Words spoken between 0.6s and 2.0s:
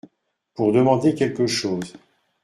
demander quelque chose.